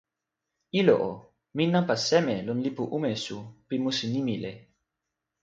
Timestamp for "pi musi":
3.67-4.05